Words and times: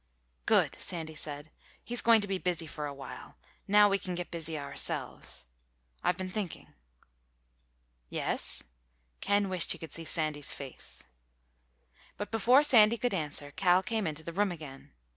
"Good," 0.47 0.81
Sandy 0.81 1.13
said. 1.13 1.51
"He's 1.83 2.01
going 2.01 2.21
to 2.21 2.27
be 2.27 2.39
busy 2.39 2.65
for 2.65 2.87
a 2.87 2.91
while. 2.95 3.35
Now 3.67 3.87
we 3.87 3.99
can 3.99 4.15
get 4.15 4.31
busy 4.31 4.57
ourselves. 4.57 5.45
I've 6.03 6.17
been 6.17 6.31
thinking." 6.31 6.73
"Yes?" 8.09 8.63
Ken 9.19 9.47
wished 9.47 9.73
he 9.73 9.77
could 9.77 9.93
see 9.93 10.05
Sandy's 10.05 10.53
face. 10.53 11.03
But 12.17 12.31
before 12.31 12.63
Sandy 12.63 12.97
could 12.97 13.13
answer, 13.13 13.51
Cal 13.51 13.83
came 13.83 14.07
into 14.07 14.23
the 14.23 14.33
room 14.33 14.51
again. 14.51 14.91